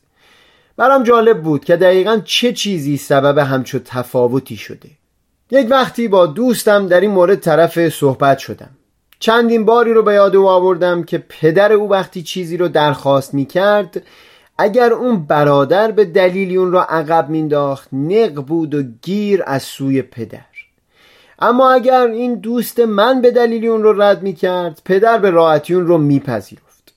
[0.77, 4.89] برام جالب بود که دقیقا چه چیزی سبب همچو تفاوتی شده.
[5.51, 8.76] یک وقتی با دوستم در این مورد طرف صحبت شدم.
[9.19, 13.45] چندین باری رو به یاد او آوردم که پدر او وقتی چیزی رو درخواست می
[13.45, 14.03] کرد
[14.57, 20.01] اگر اون برادر به دلیلی اون را عقب مینداخت نق بود و گیر از سوی
[20.01, 20.41] پدر.
[21.39, 25.87] اما اگر این دوست من به دلیلی اون رو رد می‌کرد پدر به راحتی اون
[25.87, 26.93] رو میپذیرفت.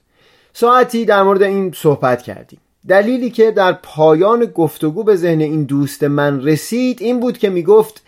[0.53, 2.61] ساعتی در مورد این صحبت کردیم.
[2.89, 8.03] دلیلی که در پایان گفتگو به ذهن این دوست من رسید این بود که می‌گفت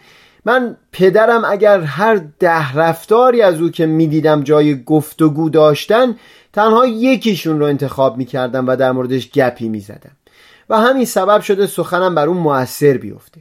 [0.45, 6.17] من پدرم اگر هر ده رفتاری از او که می‌دیدم جای گفتگو داشتن
[6.53, 10.17] تنها یکیشون رو انتخاب می‌کردم و در موردش گپی می‌زدم.
[10.71, 13.41] و همین سبب شده سخنم بر اون موثر بیفته.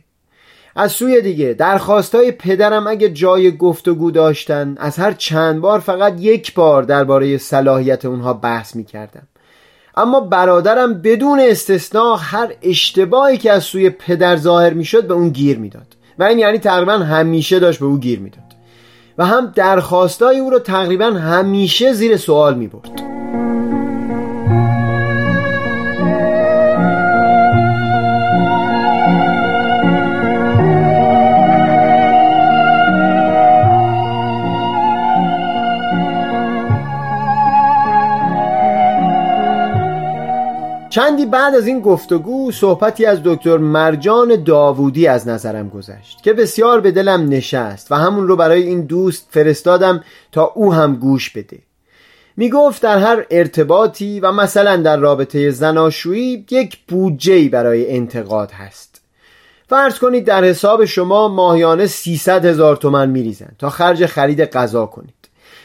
[0.76, 6.54] از سوی دیگه درخواستای پدرم اگه جای گفتگو داشتن از هر چند بار فقط یک
[6.54, 9.28] بار درباره صلاحیت اونها بحث می‌کردم.
[9.98, 15.58] اما برادرم بدون استثناء هر اشتباهی که از سوی پدر ظاهر می‌شد به اون گیر
[15.58, 16.01] می‌داد.
[16.20, 18.44] و این یعنی تقریبا همیشه داشت به او گیر می‌داد.
[19.18, 23.02] و هم درخواستای او رو تقریبا همیشه زیر سوال می‌برد.
[40.92, 46.82] چندی بعد از این گفتگو صحبتی از دکتر مرجان داوودی از نظرم گذشت که بسیار
[46.82, 51.60] به دلم نشست و همون رو برای این دوست فرستادم تا او هم گوش بده.
[52.38, 59.02] می گفت در هر ارتباطی و مثلا در رابطه زناشویی یک بودجه برای انتقاد هست.
[59.70, 64.86] فرض کنید در حساب شما ماهیانه 300 هزار تومن می ریزن تا خرج خرید غذا
[64.86, 65.21] کنید.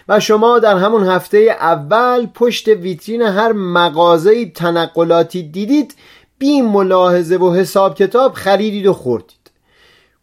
[0.09, 5.95] و شما در همون هفته اول پشت ویترین هر مغازه تنقلاتی دیدید
[6.39, 9.37] بی ملاحظه و حساب کتاب خریدید و خوردید.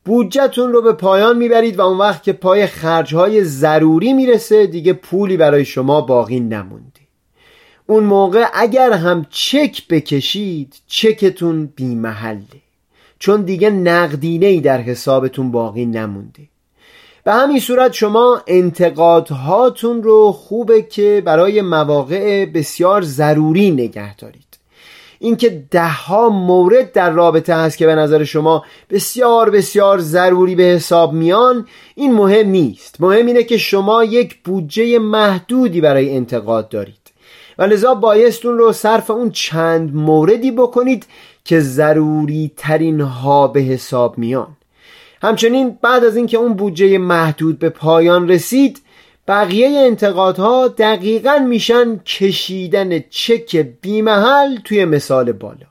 [0.06, 5.38] بودجهتون رو به پایان می‌برید و اون وقت که پای خرجهای ضروری می‌رسه دیگه پولی
[5.38, 7.04] برای شما باقی نمونده.
[7.88, 12.44] اون موقع اگر هم چک بکشید چکتون بیمحله.
[13.20, 16.53] چون دیگه نقدینه ای در حسابتون باقی نمونده.
[17.24, 24.44] به همین صورت شما انتقادهاتون رو خوبه که برای مواقع بسیار ضروری نگه دارید.
[25.20, 31.14] اینکه دهها مورد در رابطه هست که به نظر شما بسیار بسیار ضروری به حساب
[31.14, 33.02] میان این مهم نیست.
[33.02, 37.12] مهم اینه که شما یک بودجه محدودی برای انتقاد دارید.
[37.58, 41.06] و لذا بایستون رو صرف اون چند موردی بکنید
[41.46, 44.48] که ضروری ترین ها به حساب میان.
[45.24, 48.82] همچنین بعد از اینکه اون بودجه محدود به پایان رسید
[49.28, 55.66] بقیه انتقادها دقیقا میشن کشیدن چک بیمحل توی مثال بالا.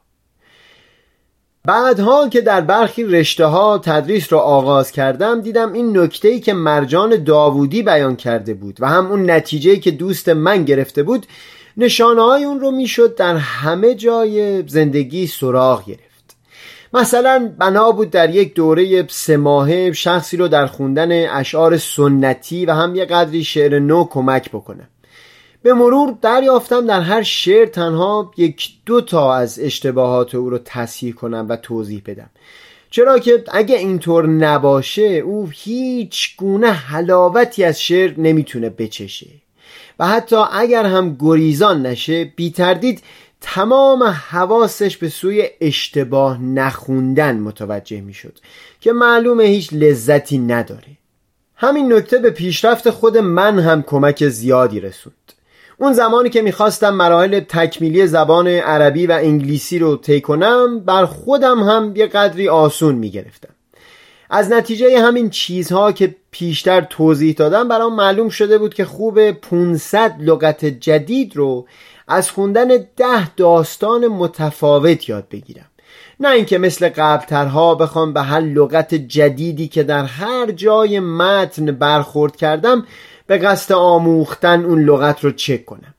[1.65, 6.53] بعدها که در برخی رشته ها تدریس را آغاز کردم دیدم این نکته ای که
[6.53, 11.27] مرجان داوودی بیان کرده بود و هم اون نتیجه که دوست من گرفته بود
[11.77, 16.12] نشانه های اون رو می‌شد در همه جای زندگی سراغ گرفت.
[16.95, 22.73] مثلا بنا بود در یک دوره سه ماهه شخصی رو در خوندن اشعار سنتی و
[22.73, 24.89] هم یه قدری شعر نو کمک بکنم
[25.63, 31.15] به مرور دریافتم در هر شعر تنها یک دو تا از اشتباهات او رو تصحیح
[31.15, 32.31] کنم و توضیح بدم.
[32.91, 39.27] چرا که اگه اینطور نباشه او هیچ گونه حلاوتی از شعر نمی‌تونه بچشه.
[39.99, 43.03] و حتی اگر هم گریزان نشه بی تردید
[43.43, 48.39] تمام حواسش به سوی اشتباه نخوندن متوجه می شد
[48.81, 50.99] که معلومه هیچ لذتی نداره.
[51.57, 55.33] همین نکته به پیشرفت خود من هم کمک زیادی رسوند.
[55.79, 61.63] اون زمانی که می‌خواستم مراحل تکمیلی زبان عربی و انگلیسی رو طی کنم بر خودم
[61.63, 63.55] هم یه قدری آسون می‌گرفتم.
[64.31, 70.17] از نتیجه همین چیزها که پیشتر توضیح دادم برام معلوم شده بود که خوب 500
[70.21, 71.67] لغت جدید رو
[72.09, 75.67] از خوندن ده داستان متفاوت یاد بگیرم.
[76.21, 82.37] نه اینکه مثل قبلترها بخوام به هر لغت جدیدی که در هر جای متن برخورد
[82.37, 82.87] کردم
[83.27, 85.95] به قصد آموختن اون لغت رو چک کنم.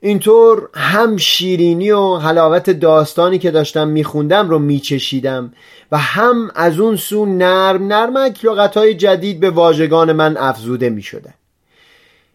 [0.00, 5.52] اینطور هم شیرینی و حلاوت داستانی که داشتم میخوندم رو میچشیدم
[5.92, 11.34] و هم از اون سو نرم نرمک لغتهای جدید به واژگان من افزوده می‌شدن.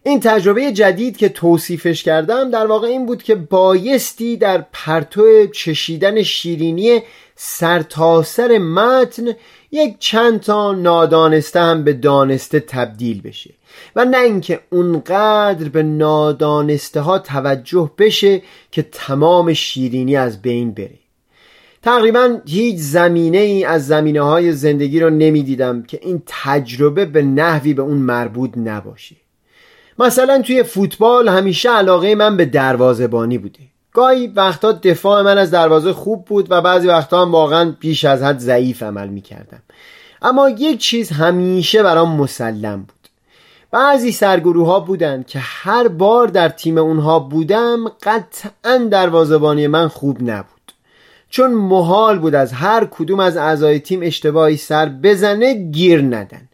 [0.06, 6.22] این تجربه جدید که توصیفش کردم در واقع این بود که بایستی در پرتو چشیدن
[6.22, 7.00] شیرینی
[7.36, 9.24] سرتاسر متن
[9.70, 13.50] یک چند تا نادانسته هم به دانسته تبدیل بشه
[13.96, 20.98] و نه اینکه اونقدر به نادانسته ها توجه بشه که تمام شیرینی از بین بره.
[21.82, 27.74] تقریبا هیچ زمینه ای از زمینه های زندگی رو نمی‌دیدم که این تجربه به نحوی
[27.74, 29.16] به اون مربوط نباشه.
[29.98, 33.60] مثلا توی فوتبال همیشه علاقه من به دروازبانی بوده.
[33.92, 38.22] گاهی وقتا دفاع من از دروازه خوب بود و بعضی وقتا هم واقعا بیش از
[38.22, 39.62] حد ضعیف عمل می‌کردم.
[40.22, 42.90] اما یک چیز همیشه برام مسلم بود.
[43.70, 50.22] بعضی سرگروه ها بودن که هر بار در تیم اونها بودم قطعا دروازبانی من خوب
[50.22, 50.72] نبود.
[51.30, 56.48] چون محال بود از هر کدوم از اعضای تیم اشتباهی سر بزنه گیر ندن.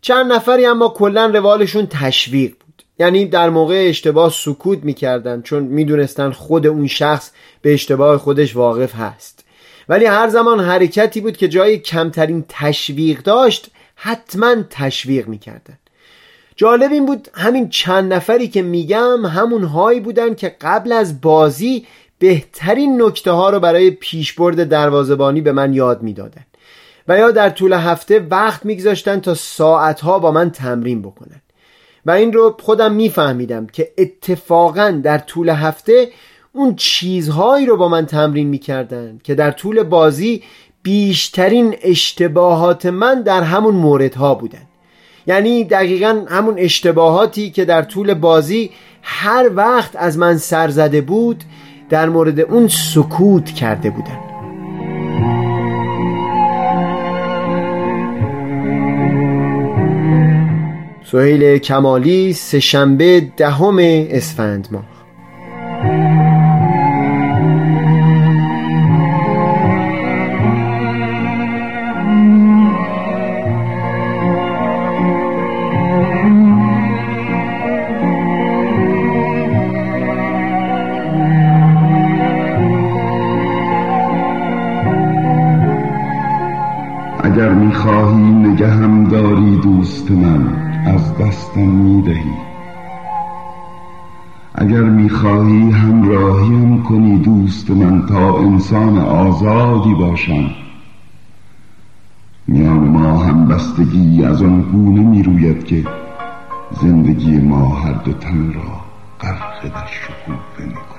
[0.00, 2.65] چند نفری اما کلا روالشون تشویق بود.
[2.98, 7.30] یعنی در موقع اشتباه سکوت می‌کردن چون می‌دونستن خود اون شخص
[7.62, 9.44] به اشتباه خودش واقف هست.
[9.88, 15.78] ولی هر زمان حرکتی بود که جای کمترین تشویق داشت حتما تشویق می‌کردن.
[16.56, 21.86] جالب این بود همین چند نفری که میگم همون هایی بودن که قبل از بازی
[22.18, 26.46] بهترین نکته ها رو برای پیشبرد دروازبانی به من یاد می‌دادن.
[27.08, 31.40] و یا در طول هفته وقت میگذاشتن تا ساعتها با من تمرین بکنن.
[32.06, 36.08] و این رو خودم میفهمیدم که اتفاقا در طول هفته
[36.52, 40.42] اون چیزهایی رو با من تمرین می‌کردن که در طول بازی
[40.82, 44.62] بیشترین اشتباهات من در همون موردها بودن.
[45.26, 48.70] یعنی دقیقا همون اشتباهاتی که در طول بازی
[49.02, 51.44] هر وقت از من سر زده بود
[51.90, 54.25] در مورد اون سکوت کرده بودن.
[61.10, 64.84] سهیل کمالی سهشنبه دهم اسفند ماه.
[87.24, 92.34] اگر می‌خواهی نگهم داری دوست من از دستم می‌دهی.
[94.54, 100.50] اگر می‌خواهی همراهیم کنی دوست من تا انسان آزادی باشم.
[102.46, 105.84] میان ما هم بستگی از آن گونه می‌روید که
[106.82, 108.80] زندگی ما هر دو تن را
[109.20, 110.95] غرق در شکوفه می‌کند.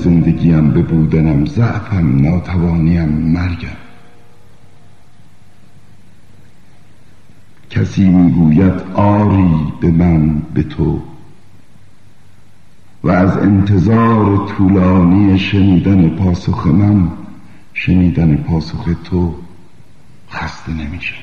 [0.00, 3.80] زندگیم به بودنم ضعفم ناتوانیم مرگم.
[7.70, 11.02] کسی می‌گوید آری به من به تو.
[13.04, 17.08] و از انتظار طولانی شنیدن پاسخ من
[17.74, 19.34] شنیدن پاسخ تو
[20.30, 21.14] خسته نمیشه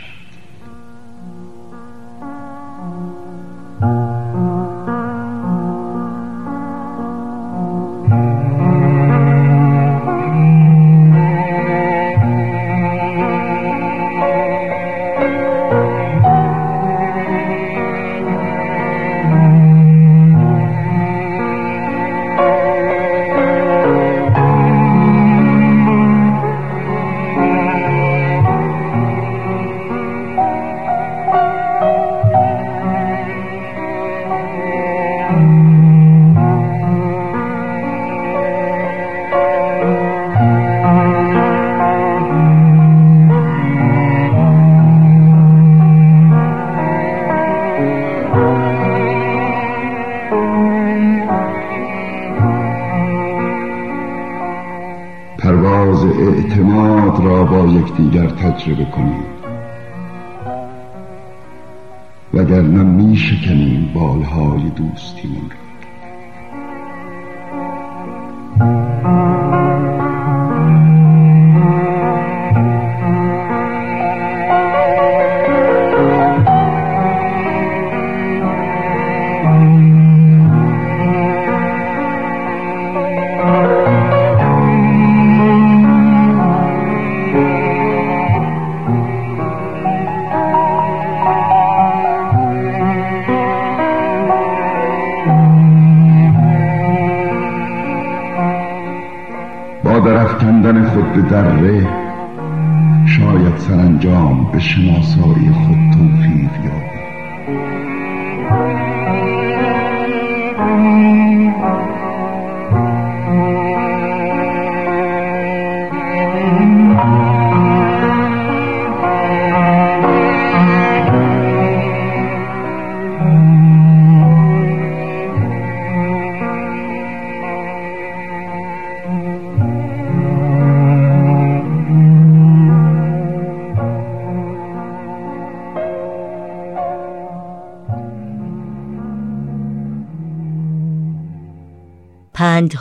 [58.70, 58.97] executed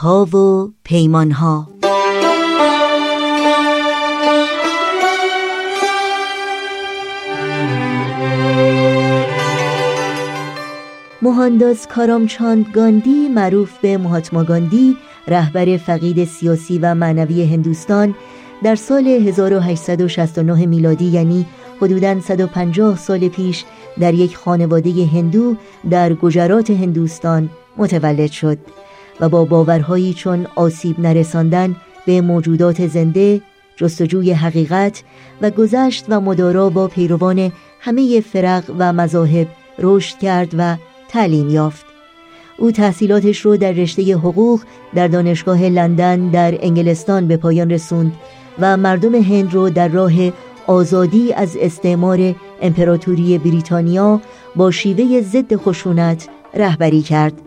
[0.07, 1.69] و پیمانها
[11.23, 14.97] موهانداز کارامچاند گاندی معروف به مهاتما گاندی
[15.29, 18.15] رهبر فقید سیاسی و معنوی هندوستان
[18.63, 21.47] در سال 1869 میلادی یعنی
[21.81, 23.65] حدوداً 150 سال پیش
[24.01, 25.57] در یک خانواده هندو
[25.91, 28.59] در گجرات هندوستان متولد شد.
[29.21, 33.41] و با باورهایی چون آسیب نرساندن به موجودات زنده
[33.77, 35.03] جستجوی حقیقت
[35.43, 39.47] و گذشت و مدارا با پیروان همه فرق و مذاهب
[39.79, 40.77] رشد کرد و
[41.09, 41.87] تعلیم یافت.
[42.59, 44.61] او تحصیلاتش رو در رشته حقوق
[44.95, 48.13] در دانشگاه لندن در انگلستان به پایان رسوند
[48.59, 50.13] و مردم هند رو در راه
[50.67, 54.21] آزادی از استعمار امپراتوری بریتانیا
[54.57, 57.46] با شیوه ضد خشونت رهبری کرد.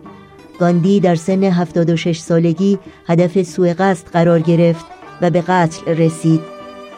[0.60, 4.86] گاندی در سن 76 سالگی هدف سوء قصد قرار گرفت
[5.20, 6.40] و به قتل رسید.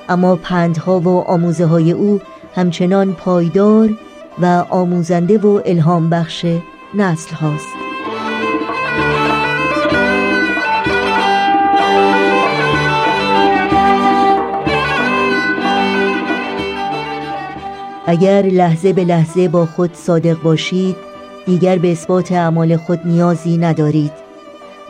[0.08, 2.20] اما پندها و آموزه های او
[2.54, 3.90] همچنان پایدار
[4.42, 6.46] و آموزنده و الهام بخش
[6.94, 7.68] نسل هاست.
[18.06, 21.11] اگر لحظه به لحظه با خود صادق باشید
[21.46, 24.12] دیگر به اثبات اعمال خود نیازی ندارید.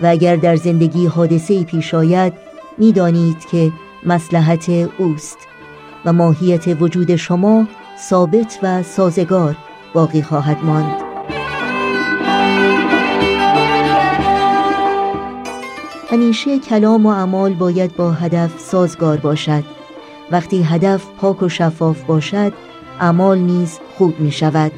[0.01, 2.33] و اگر در زندگی حادثه پیش آید
[2.79, 3.73] می‌دانید که
[4.07, 5.39] مسلحت اوست
[6.05, 7.67] و ماهیت وجود شما
[7.99, 9.57] ثابت و سازگار
[9.95, 10.97] باقی خواهد ماند.
[16.11, 19.65] همیشه کلام و اعمال باید با هدف سازگار باشد.
[20.31, 22.53] وقتی هدف پاک و شفاف باشد
[23.01, 24.73] اعمال نیز خوب می شود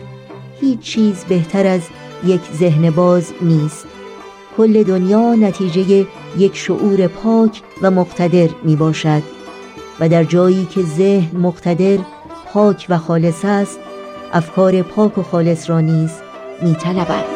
[0.65, 1.81] هیچ چیز بهتر از
[2.25, 3.87] یک ذهن باز نیست
[4.57, 6.07] کل دنیا نتیجه
[6.39, 9.23] یک شعور پاک و مقتدر می باشد
[10.01, 11.99] و در جایی که ذهن مقتدر
[12.53, 13.79] پاک و خالص است
[14.33, 16.11] افکار پاک و خالص را نیز
[16.63, 17.34] می طلبد.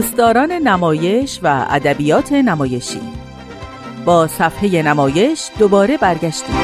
[0.00, 3.00] دوستداران نمایش و ادبیات نمایشی.
[4.04, 6.54] با صفحه نمایش دوباره برگشتیم.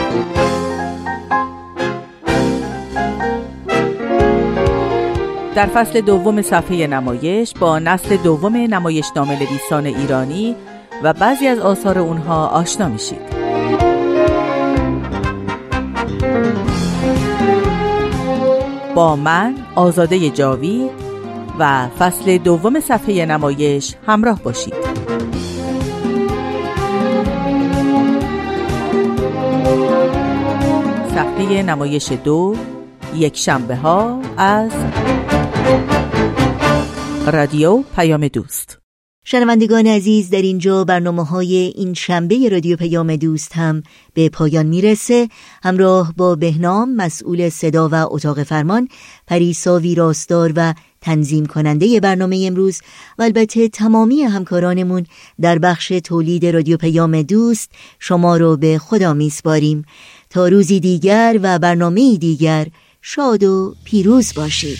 [5.55, 10.57] در فصل دوم صفحه نمایش با نسل دوم نمایش نامه نویسان ایرانی
[11.03, 13.21] و بعضی از آثار اونها آشنا میشید.
[18.95, 21.06] با من آزاده جاوید
[21.59, 24.75] و فصل دوم صفحه نمایش همراه باشید.
[31.15, 32.57] صفحه نمایش دو
[33.15, 34.71] یک شنبه ها از
[37.27, 38.86] رادیو پیام دوست.
[39.29, 43.83] شنوندگان عزیز در اینجا برنامه های این شنبه رادیو پیام دوست هم
[44.15, 45.29] به پایان می‌رسه.
[45.63, 48.89] همراه با بهنام مسئول صدا و اتاق فرمان
[49.27, 52.81] پریسا ویراستار و تنظیم کننده برنامه امروز.
[53.19, 55.07] و البته تمامی همکارانمون
[55.41, 59.85] در بخش تولید رادیو پیام دوست شما رو به خدا میسپاریم.
[60.31, 62.67] تا روزی دیگر و برنامه دیگر
[63.03, 64.79] شاد و پیروز باشید.